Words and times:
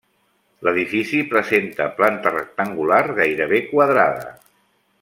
L'edifici 0.67 1.19
presenta 1.33 1.87
planta 1.99 2.31
rectangular 2.37 3.03
gairebé 3.21 3.61
quadrada. 3.75 4.35